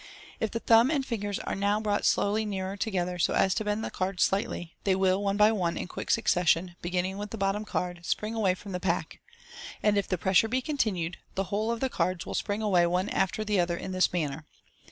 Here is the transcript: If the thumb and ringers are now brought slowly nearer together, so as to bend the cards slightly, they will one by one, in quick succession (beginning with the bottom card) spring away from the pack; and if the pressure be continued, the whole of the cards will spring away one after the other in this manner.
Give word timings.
If 0.39 0.49
the 0.49 0.57
thumb 0.59 0.89
and 0.89 1.05
ringers 1.11 1.37
are 1.37 1.53
now 1.53 1.79
brought 1.79 2.05
slowly 2.07 2.43
nearer 2.43 2.75
together, 2.75 3.19
so 3.19 3.35
as 3.35 3.53
to 3.53 3.63
bend 3.63 3.83
the 3.85 3.91
cards 3.91 4.23
slightly, 4.23 4.73
they 4.83 4.95
will 4.95 5.21
one 5.21 5.37
by 5.37 5.51
one, 5.51 5.77
in 5.77 5.85
quick 5.87 6.09
succession 6.09 6.75
(beginning 6.81 7.19
with 7.19 7.29
the 7.29 7.37
bottom 7.37 7.65
card) 7.65 8.03
spring 8.03 8.33
away 8.33 8.55
from 8.55 8.71
the 8.71 8.79
pack; 8.79 9.19
and 9.83 9.99
if 9.99 10.07
the 10.07 10.17
pressure 10.17 10.47
be 10.47 10.59
continued, 10.59 11.17
the 11.35 11.43
whole 11.53 11.69
of 11.71 11.81
the 11.81 11.87
cards 11.87 12.25
will 12.25 12.33
spring 12.33 12.63
away 12.63 12.87
one 12.87 13.09
after 13.09 13.43
the 13.45 13.59
other 13.59 13.77
in 13.77 13.91
this 13.91 14.11
manner. 14.11 14.47